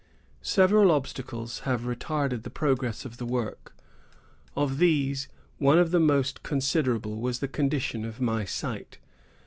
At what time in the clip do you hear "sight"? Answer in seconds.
8.45-8.97